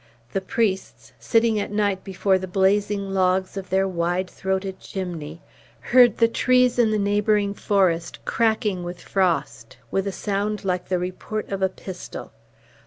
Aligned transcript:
The 0.33 0.41
priests, 0.41 1.13
sitting 1.19 1.59
at 1.59 1.71
night 1.71 2.03
before 2.03 2.39
the 2.39 2.47
blazing 2.47 3.11
logs 3.13 3.55
of 3.55 3.69
their 3.69 3.87
wide 3.87 4.27
throated 4.31 4.79
chimney, 4.79 5.43
heard 5.79 6.17
the 6.17 6.27
trees 6.27 6.79
in 6.79 6.89
the 6.89 6.97
neighboring 6.97 7.53
forest 7.53 8.17
cracking 8.25 8.83
with 8.83 8.99
frost, 8.99 9.77
with 9.91 10.07
a 10.07 10.11
sound 10.11 10.65
like 10.65 10.87
the 10.87 10.97
report 10.97 11.51
of 11.51 11.61
a 11.61 11.69
pistol. 11.69 12.31